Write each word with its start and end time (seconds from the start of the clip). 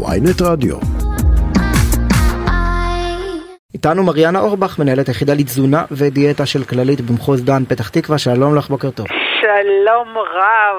ויינט 0.00 0.42
רדיו. 0.42 0.76
איתנו 3.74 4.02
מריאנה 4.02 4.40
אורבך, 4.40 4.78
מנהלת 4.78 5.08
היחידה 5.08 5.34
לתזונה 5.34 5.84
ודיאטה 5.90 6.46
של 6.46 6.64
כללית 6.64 7.00
במחוז 7.00 7.44
דן, 7.44 7.64
פתח 7.64 7.88
תקווה, 7.88 8.18
שלום 8.18 8.56
לך, 8.56 8.68
בוקר 8.68 8.90
טוב. 8.90 9.06
שלום 9.40 10.18
רב. 10.18 10.76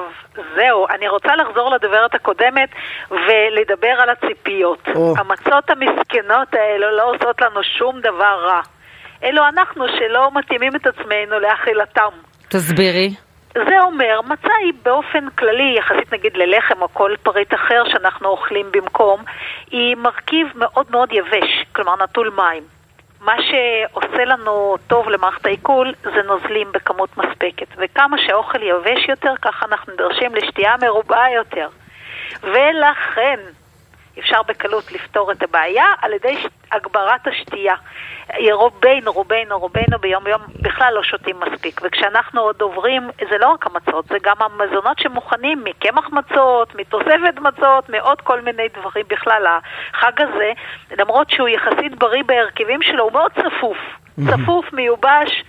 זהו, 0.56 0.86
אני 0.94 1.08
רוצה 1.08 1.36
לחזור 1.36 1.70
לדברת 1.74 2.14
הקודמת 2.14 2.68
ולדבר 3.10 3.94
על 4.02 4.08
הציפיות. 4.10 4.78
או. 4.94 5.14
המצות 5.18 5.70
המסכנות 5.70 6.48
האלו 6.52 6.96
לא 6.96 7.10
עושות 7.14 7.40
לנו 7.40 7.60
שום 7.78 8.00
דבר 8.00 8.46
רע. 8.46 8.60
אלו 9.24 9.42
אנחנו 9.48 9.84
שלא 9.88 10.30
מתאימים 10.34 10.76
את 10.76 10.86
עצמנו 10.86 11.40
לאכילתם. 11.40 12.10
תסבירי. 12.48 13.23
זה 13.54 13.80
אומר, 13.80 14.20
מצה 14.26 14.52
היא 14.60 14.72
באופן 14.82 15.30
כללי, 15.30 15.74
יחסית 15.78 16.12
נגיד 16.12 16.36
ללחם 16.36 16.82
או 16.82 16.88
כל 16.92 17.14
פריט 17.22 17.54
אחר 17.54 17.82
שאנחנו 17.88 18.28
אוכלים 18.28 18.66
במקום, 18.72 19.22
היא 19.70 19.96
מרכיב 19.96 20.48
מאוד 20.54 20.86
מאוד 20.90 21.12
יבש, 21.12 21.64
כלומר 21.72 21.96
נטול 22.04 22.30
מים. 22.36 22.62
מה 23.20 23.36
שעושה 23.42 24.24
לנו 24.24 24.76
טוב 24.86 25.08
למערכת 25.08 25.46
העיכול 25.46 25.92
זה 26.02 26.22
נוזלים 26.22 26.72
בכמות 26.72 27.18
מספקת, 27.18 27.66
וכמה 27.76 28.16
שהאוכל 28.18 28.62
יבש 28.62 29.08
יותר, 29.08 29.34
ככה 29.42 29.66
אנחנו 29.66 29.92
נדרשים 29.92 30.34
לשתייה 30.34 30.74
מרובה 30.82 31.24
יותר. 31.34 31.68
ולכן 32.42 33.40
אפשר 34.18 34.42
בקלות 34.42 34.92
לפתור 34.92 35.32
את 35.32 35.42
הבעיה 35.42 35.86
על 36.02 36.12
ידי. 36.12 36.36
הגברת 36.74 37.26
השתייה. 37.26 37.74
רובנו, 38.52 39.12
רובנו, 39.12 39.58
רובנו 39.58 39.98
ביום 40.00 40.26
יום 40.26 40.40
בכלל 40.62 40.92
לא 40.94 41.02
שותים 41.02 41.36
מספיק, 41.40 41.80
וכשאנחנו 41.84 42.40
עוד 42.40 42.60
עוברים, 42.60 43.10
זה 43.30 43.38
לא 43.38 43.52
רק 43.52 43.66
המצות, 43.66 44.04
זה 44.04 44.16
גם 44.22 44.36
המזונות 44.40 44.98
שמוכנים 44.98 45.64
מקמח 45.64 46.08
מצות, 46.12 46.74
מתוספת 46.74 47.36
מצות, 47.40 47.88
מעוד 47.88 48.20
כל 48.20 48.40
מיני 48.40 48.68
דברים 48.78 49.04
בכלל. 49.08 49.46
החג 49.94 50.20
הזה, 50.20 50.52
למרות 50.98 51.30
שהוא 51.30 51.48
יחסית 51.48 51.98
בריא 51.98 52.22
בהרכבים 52.26 52.82
שלו, 52.82 53.04
הוא 53.04 53.12
מאוד 53.12 53.30
צפוף. 53.32 53.78
צפוף, 54.26 54.72
מיובש. 54.72 55.44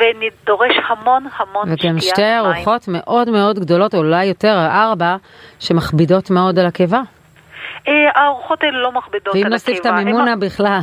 ודורש 0.00 0.76
המון 0.88 1.26
המון 1.36 1.76
שתיית 1.76 1.84
מים. 1.84 1.96
וכן 1.96 2.00
שתי 2.00 2.36
ארוחות 2.38 2.88
מאוד 2.88 3.30
מאוד 3.30 3.58
גדולות, 3.58 3.94
אולי 3.94 4.24
יותר, 4.24 4.56
ארבע, 4.70 5.16
שמכבידות 5.60 6.30
מאוד 6.30 6.58
על 6.58 6.66
הקיבה. 6.66 7.00
אה, 7.88 7.92
הארוחות 8.14 8.62
האלה 8.62 8.78
לא 8.78 8.92
מכבידות 8.92 9.26
על 9.26 9.32
הקיבה. 9.32 9.46
ואם 9.46 9.52
נוסיף 9.52 9.80
את 9.80 9.86
המימונה 9.86 10.36
בכלל. 10.36 10.80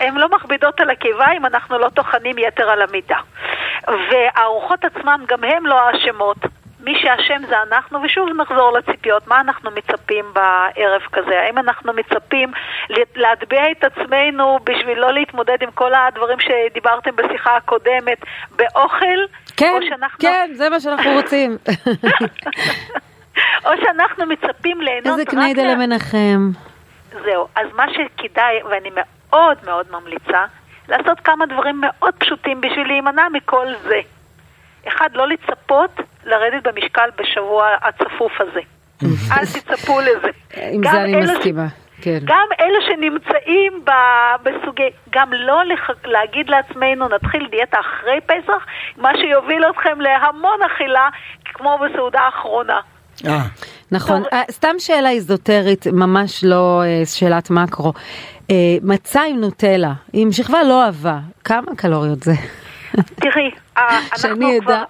הן 0.00 0.14
לא 0.14 0.28
מכבידות 0.28 0.80
על 0.80 0.90
הקיבה 0.90 1.26
אם 1.36 1.46
אנחנו 1.46 1.78
לא 1.78 1.88
טוחנים 1.88 2.38
יתר 2.38 2.70
על 2.70 2.82
המידה. 2.82 3.18
והארוחות 3.88 4.84
עצמן 4.84 5.20
גם 5.28 5.44
הן 5.44 5.62
לא 5.62 5.76
אשמות. 5.90 6.36
מי 6.84 6.94
שאשם 6.94 7.46
זה 7.48 7.54
אנחנו, 7.62 8.02
ושוב 8.02 8.28
נחזור 8.40 8.72
לציפיות, 8.72 9.26
מה 9.26 9.40
אנחנו 9.40 9.70
מצפים 9.70 10.24
בערב 10.32 11.02
כזה? 11.12 11.40
האם 11.40 11.58
אנחנו 11.58 11.92
מצפים 11.92 12.52
להטביע 13.16 13.62
את 13.70 13.84
עצמנו 13.84 14.58
בשביל 14.64 14.98
לא 14.98 15.12
להתמודד 15.12 15.56
עם 15.62 15.70
כל 15.70 15.92
הדברים 15.94 16.38
שדיברתם 16.40 17.10
בשיחה 17.16 17.56
הקודמת 17.56 18.18
באוכל? 18.56 19.18
כן, 19.56 19.80
שאנחנו... 19.88 20.18
כן, 20.18 20.50
זה 20.54 20.68
מה 20.68 20.80
שאנחנו 20.80 21.10
רוצים. 21.12 21.56
או 23.64 23.70
שאנחנו 23.80 24.26
מצפים 24.26 24.80
ליהנות 24.80 25.06
רק... 25.06 25.12
איזה 25.12 25.24
קניידה 25.24 25.62
למנחם. 25.62 26.50
זהו, 27.24 27.48
אז 27.56 27.66
מה 27.76 27.84
שכדאי, 27.88 28.62
ואני 28.70 28.90
מאוד 28.94 29.56
מאוד 29.64 29.86
ממליצה, 29.90 30.44
לעשות 30.88 31.20
כמה 31.20 31.46
דברים 31.46 31.80
מאוד 31.80 32.14
פשוטים 32.18 32.60
בשביל 32.60 32.86
להימנע 32.86 33.28
מכל 33.32 33.66
זה. 33.82 34.00
אחד, 34.88 35.08
לא 35.14 35.28
לצפות 35.28 36.00
לרדת 36.24 36.62
במשקל 36.62 37.08
בשבוע 37.18 37.68
הצפוף 37.82 38.32
הזה. 38.40 38.60
אל 39.32 39.44
תצפו 39.46 40.00
לזה. 40.00 40.30
עם 40.56 40.82
זה 40.84 41.02
אני 41.02 41.16
מסכימה. 41.16 41.66
כן. 42.02 42.18
גם 42.24 42.46
אלה 42.60 42.78
שנמצאים 42.86 43.84
בסוגי, 44.42 44.90
גם 45.10 45.32
לא 45.32 45.64
לח, 45.64 45.90
להגיד 46.04 46.50
לעצמנו 46.50 47.08
נתחיל 47.08 47.48
דיאטה 47.50 47.80
אחרי 47.80 48.20
פסח, 48.26 48.66
מה 48.96 49.10
שיוביל 49.16 49.64
אתכם 49.70 50.00
להמון 50.00 50.58
אכילה 50.66 51.08
כמו 51.44 51.78
בסעודה 51.78 52.20
האחרונה. 52.20 52.80
אה. 53.26 53.46
נכון, 53.92 54.22
אה, 54.32 54.42
סתם 54.50 54.74
שאלה 54.78 55.10
איזוטרית, 55.10 55.86
ממש 55.86 56.44
לא 56.44 56.82
אה, 56.84 57.06
שאלת 57.06 57.50
מקרו. 57.50 57.92
מצה 58.82 59.22
עם 59.22 59.40
נוטלה, 59.40 59.92
עם 60.12 60.32
שכבה 60.32 60.62
לא 60.62 60.84
אהבה, 60.84 61.18
כמה 61.44 61.76
קלוריות 61.76 62.22
זה? 62.22 62.32
תראי, 63.22 63.50
אנחנו 63.76 64.46
כבר... 64.62 64.82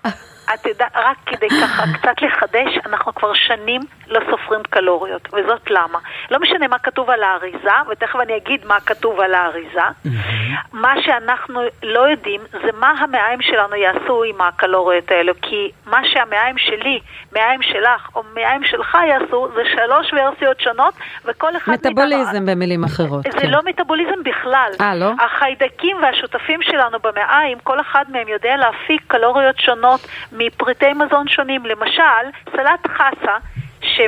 את 0.54 0.66
יודעת, 0.66 0.92
רק 0.94 1.16
כדי 1.26 1.48
ככה 1.48 1.82
קצת 1.94 2.22
לחדש, 2.22 2.78
אנחנו 2.86 3.14
כבר 3.14 3.34
שנים 3.34 3.80
לא 4.08 4.20
סופרים 4.30 4.62
קלוריות, 4.62 5.28
וזאת 5.32 5.70
למה. 5.70 5.98
לא 6.30 6.38
משנה 6.40 6.68
מה 6.68 6.78
כתוב 6.78 7.10
על 7.10 7.22
האריזה, 7.22 7.70
ותכף 7.90 8.20
אני 8.20 8.36
אגיד 8.36 8.66
מה 8.66 8.80
כתוב 8.80 9.20
על 9.20 9.34
האריזה. 9.34 9.80
מה 10.72 10.94
שאנחנו 11.02 11.60
לא 11.82 12.00
יודעים 12.00 12.40
זה 12.52 12.70
מה 12.80 12.90
המעיים 12.90 13.42
שלנו 13.42 13.76
יעשו 13.76 14.24
עם 14.24 14.40
הקלוריות 14.40 15.10
האלו, 15.10 15.32
כי 15.42 15.70
מה 15.86 16.00
שהמעיים 16.04 16.58
שלי, 16.58 17.00
מעיים 17.32 17.62
שלך 17.62 18.08
או 18.14 18.22
מעיים 18.34 18.64
שלך 18.64 18.98
יעשו, 19.08 19.48
זה 19.54 19.62
שלוש 19.74 20.12
ורסיות 20.12 20.60
שונות, 20.60 20.94
וכל 21.24 21.56
אחד... 21.56 21.72
מטאבוליזם. 21.72 22.46
במילים 22.46 22.84
אחרות. 22.84 23.22
זה 23.22 23.40
כן. 23.40 23.50
לא 23.50 23.60
מטאבוליזם 23.64 24.22
בכלל. 24.24 24.70
אה, 24.80 24.94
לא? 24.94 25.12
החיידקים 25.20 25.96
והשותפים 26.02 26.62
שלנו 26.62 26.98
במעיים, 27.02 27.58
כל 27.58 27.80
אחד 27.80 28.04
מהם 28.08 28.28
יודע 28.28 28.56
להפיק 28.56 29.02
קלוריות 29.06 29.58
שונות 29.58 30.00
מפריטי 30.40 30.92
מזון 30.92 31.28
שונים. 31.28 31.66
למשל, 31.66 32.24
סלט 32.56 32.86
חסה, 32.86 33.36
ש... 33.82 34.00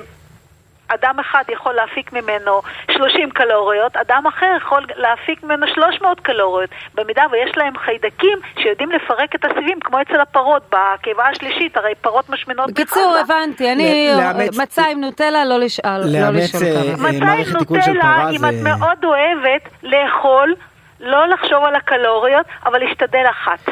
אדם 0.94 1.18
אחד 1.18 1.44
יכול 1.48 1.74
להפיק 1.74 2.12
ממנו 2.12 2.62
30 2.90 3.30
קלוריות, 3.30 3.96
אדם 3.96 4.26
אחר 4.26 4.46
יכול 4.56 4.86
להפיק 4.96 5.42
ממנו 5.42 5.66
300 5.74 6.20
קלוריות. 6.20 6.70
במידה 6.94 7.22
ויש 7.32 7.56
להם 7.56 7.78
חיידקים 7.78 8.38
שיודעים 8.58 8.90
לפרק 8.90 9.34
את 9.34 9.44
הסיבים, 9.44 9.80
כמו 9.80 10.00
אצל 10.02 10.20
הפרות, 10.20 10.62
בקיבה 10.72 11.28
השלישית, 11.28 11.76
הרי 11.76 11.94
פרות 12.00 12.30
משמנות 12.30 12.70
בכלל. 12.70 12.84
בקיצור, 12.84 13.16
הבנתי, 13.16 13.72
אני 13.72 14.10
מצה 14.58 14.82
עם 14.86 15.00
נוטלה, 15.00 15.44
לא 15.44 15.58
לשאול 15.58 15.92
לא 16.04 16.20
לאמץ 16.20 16.54
אה, 16.54 17.20
מערכת 17.20 17.58
עיכול 17.58 17.80
של 17.80 18.00
פרה 18.00 18.32
זה... 18.32 18.38
מצה 18.38 18.46
עם 18.46 18.54
נוטלה, 18.54 18.60
אם 18.60 18.72
את 18.72 18.78
מאוד 18.78 19.04
אוהבת 19.04 19.68
לאכול, 19.82 20.54
לא 21.00 21.28
לחשוב 21.28 21.64
על 21.64 21.74
הקלוריות, 21.74 22.46
אבל 22.66 22.78
להשתדל 22.78 23.24
אחת. 23.30 23.70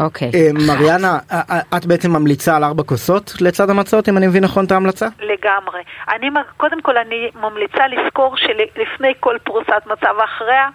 אוקיי. 0.00 0.30
אה, 0.34 0.48
מריאנה, 0.52 1.18
את 1.76 1.86
בעצם 1.86 2.12
ממליצה 2.12 2.56
על 2.56 2.64
ארבע 2.64 2.82
כוסות 2.82 3.32
לצד 3.40 3.70
המצות, 3.70 4.08
אם 4.08 4.16
אני 4.16 4.26
מבין 4.26 4.44
נכון 4.44 4.64
את 4.64 4.72
ההמלצה? 4.72 5.08
לגמרי. 5.18 5.82
אני, 6.08 6.30
קודם 6.56 6.82
כל 6.82 6.96
אני 6.96 7.30
ממליצה 7.34 7.88
לזכור 7.88 8.36
שלפני 8.36 9.12
כל 9.20 9.36
פרוסת 9.44 9.82
מצה 9.86 10.08
ואחריה, 10.18 10.68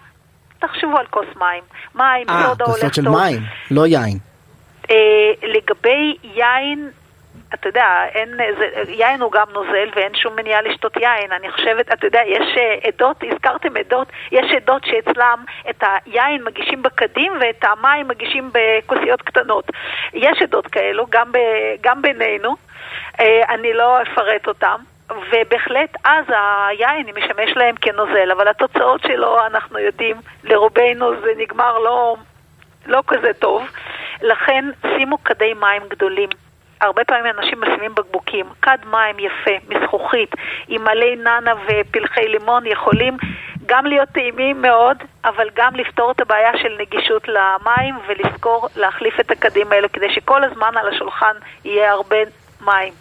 תחשבו 0.59 0.97
על 0.97 1.05
כוס 1.09 1.27
מים. 1.39 1.63
מים, 1.95 2.27
סודה 2.27 2.43
הולך 2.43 2.57
טוב. 2.57 2.67
אה, 2.67 2.73
כוסות 2.75 2.93
של 2.93 3.09
מים, 3.09 3.41
לא 3.71 3.87
יין. 3.87 4.17
אה, 4.91 4.95
לגבי 5.43 6.17
יין, 6.23 6.89
אתה 7.53 7.69
יודע, 7.69 8.05
אין, 8.13 8.29
זה, 8.57 8.91
יין 8.91 9.21
הוא 9.21 9.31
גם 9.31 9.45
נוזל 9.53 9.89
ואין 9.95 10.15
שום 10.15 10.35
מניעה 10.35 10.61
לשתות 10.61 10.97
יין. 10.97 11.31
אני 11.31 11.51
חושבת, 11.51 11.93
אתה 11.93 12.07
יודע, 12.07 12.21
יש 12.25 12.57
אה, 12.57 12.75
עדות, 12.87 13.23
הזכרתם 13.31 13.77
עדות, 13.77 14.07
יש 14.31 14.51
עדות 14.51 14.85
שאצלם 14.85 15.43
את 15.69 15.83
היין 16.05 16.43
מגישים 16.43 16.83
בקדים 16.83 17.33
ואת 17.41 17.63
המים 17.63 18.07
מגישים 18.07 18.51
בכוסיות 18.53 19.21
קטנות. 19.21 19.71
יש 20.13 20.41
עדות 20.41 20.67
כאלו, 20.67 21.05
גם, 21.09 21.31
ב, 21.31 21.37
גם 21.81 22.01
בינינו, 22.01 22.55
אה, 23.19 23.41
אני 23.49 23.73
לא 23.73 24.01
אפרט 24.01 24.47
אותם. 24.47 24.75
ובהחלט 25.31 25.89
אז 26.03 26.25
היין 26.67 27.07
משמש 27.15 27.57
להם 27.57 27.75
כנוזל, 27.75 28.31
אבל 28.31 28.47
התוצאות 28.47 29.01
שלו, 29.01 29.45
אנחנו 29.45 29.79
יודעים, 29.79 30.15
לרובנו 30.43 31.21
זה 31.21 31.31
נגמר 31.37 31.79
לא, 31.79 32.15
לא 32.85 33.03
כזה 33.07 33.33
טוב. 33.33 33.67
לכן 34.21 34.65
שימו 34.97 35.23
כדי 35.23 35.53
מים 35.53 35.81
גדולים. 35.89 36.29
הרבה 36.81 37.03
פעמים 37.03 37.33
אנשים 37.37 37.61
משימים 37.61 37.95
בקבוקים. 37.95 38.45
כד 38.61 38.77
מים 38.91 39.15
יפה, 39.19 39.51
מזכוכית, 39.69 40.35
עם 40.67 40.83
מלא 40.83 41.15
נאנה 41.15 41.53
ופלחי 41.67 42.27
לימון, 42.27 42.65
יכולים 42.65 43.17
גם 43.65 43.85
להיות 43.85 44.09
טעימים 44.09 44.61
מאוד, 44.61 44.97
אבל 45.25 45.47
גם 45.55 45.75
לפתור 45.75 46.11
את 46.11 46.21
הבעיה 46.21 46.51
של 46.61 46.77
נגישות 46.79 47.27
למים 47.27 47.95
ולזכור 48.07 48.67
להחליף 48.75 49.19
את 49.19 49.31
הכדים 49.31 49.71
האלו, 49.71 49.91
כדי 49.93 50.13
שכל 50.13 50.43
הזמן 50.43 50.71
על 50.77 50.87
השולחן 50.93 51.33
יהיה 51.65 51.91
הרבה 51.91 52.17
מים. 52.65 52.93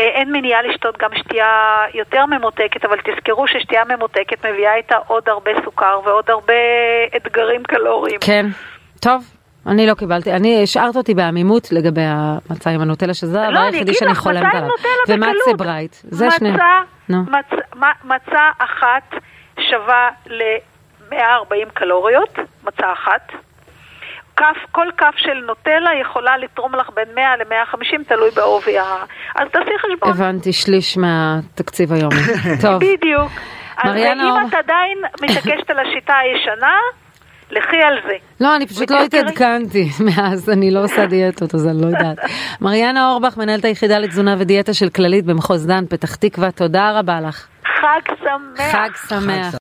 אה, 0.00 0.04
אין 0.04 0.32
מניעה 0.32 0.62
לשתות 0.62 0.98
גם 0.98 1.10
שתייה 1.14 1.84
יותר 1.94 2.26
ממותקת, 2.26 2.84
אבל 2.84 2.96
תזכרו 2.96 3.46
ששתייה 3.48 3.84
ממותקת 3.84 4.46
מביאה 4.46 4.74
איתה 4.74 4.96
עוד 5.06 5.28
הרבה 5.28 5.50
סוכר 5.64 6.00
ועוד 6.04 6.30
הרבה 6.30 6.54
אתגרים 7.16 7.62
קלוריים. 7.62 8.20
כן, 8.20 8.46
טוב, 9.00 9.35
אני 9.66 9.86
לא 9.86 9.94
קיבלתי, 9.94 10.32
אני 10.32 10.62
השארת 10.62 10.96
אותי 10.96 11.14
בעמימות 11.14 11.72
לגבי 11.72 12.04
המצה 12.04 12.70
עם 12.70 12.80
הנוטלה, 12.80 13.14
שזה 13.14 13.42
הדבר 13.42 13.60
לא, 13.60 13.60
היחידי 13.60 13.94
שאני 13.94 14.14
חולמת 14.14 14.54
עליו. 14.54 14.68
ומצה 15.08 15.52
ברייט, 15.58 15.96
זה 16.02 16.30
שני... 16.30 16.50
מצה 18.04 18.50
אחת 18.58 19.14
שווה 19.70 20.08
ל-140 20.26 21.70
קלוריות, 21.74 22.38
מצה 22.64 22.92
אחת. 22.92 23.32
כף, 24.36 24.56
כל 24.72 24.86
כף 24.96 25.14
של 25.16 25.44
נוטלה 25.46 25.90
יכולה 26.00 26.36
לתרום 26.38 26.74
לך 26.74 26.90
בין 26.94 27.08
100 27.14 27.36
ל-150, 27.36 28.08
תלוי 28.08 28.30
בעובי 28.30 28.78
ה... 28.78 28.84
אז 29.36 29.48
תעשי 29.52 29.70
חשבון. 29.78 30.10
הבנתי, 30.10 30.52
שליש 30.52 30.96
מהתקציב 30.98 31.92
היומי. 31.92 32.14
טוב. 32.62 32.74
בדיוק. 32.76 33.32
אז 33.76 33.90
מריאנה 33.90 34.22
אם 34.22 34.28
אור- 34.28 34.48
את 34.48 34.54
עדיין 34.54 34.98
מתעקשת 35.22 35.70
על 35.70 35.78
השיטה 35.78 36.14
הישנה, 36.16 36.76
לכי 37.50 37.76
על 37.76 37.98
זה. 38.06 38.14
לא, 38.40 38.56
אני 38.56 38.66
פשוט 38.66 38.90
לא. 38.90 39.02
התעדכנתי 39.04 39.88
מאז, 40.06 40.50
אני 40.50 40.70
לא 40.70 40.84
עושה 40.84 41.06
דיאטות, 41.06 41.54
אז 41.54 41.66
אני 41.66 41.82
לא 41.82 41.86
יודעת. 41.86 42.18
מריאנה 42.60 43.10
אורבך, 43.10 43.36
מנהלת 43.36 43.64
היחידה 43.64 43.98
לתזונה 43.98 44.34
ודיאטה 44.38 44.74
של 44.74 44.88
כללית 44.88 45.24
במחוז 45.24 45.66
דן, 45.66 45.86
פתח 45.88 46.14
תקווה, 46.14 46.50
תודה 46.50 46.98
רבה 46.98 47.20
לך. 47.20 47.46
חג 47.80 48.14
שמח. 48.22 48.72
חג 48.72 48.90
שמח. 49.08 49.56